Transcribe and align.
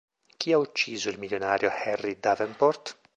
Chi 0.35 0.51
ha 0.51 0.57
ucciso 0.57 1.09
il 1.09 1.19
milionario 1.19 1.69
Harry 1.69 2.19
Davenport? 2.19 2.99